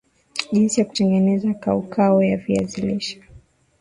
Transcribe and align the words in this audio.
jinsi 0.51 0.79
ya 0.79 0.85
kutengeneza 0.85 1.53
kaukau 1.53 2.21
ya 2.23 2.37
viazi 2.37 2.81
lishe 2.81 3.21